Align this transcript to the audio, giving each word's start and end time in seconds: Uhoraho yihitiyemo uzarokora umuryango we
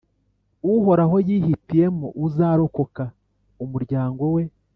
Uhoraho 0.73 1.15
yihitiyemo 1.27 2.07
uzarokora 2.25 3.05
umuryango 3.63 4.23
we 4.35 4.43